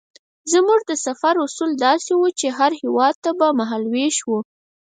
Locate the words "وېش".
3.93-4.17